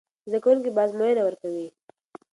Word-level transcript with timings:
زده 0.27 0.39
کوونکي 0.43 0.69
به 0.75 0.81
ازموینه 0.85 1.21
ورکوي. 1.23 1.67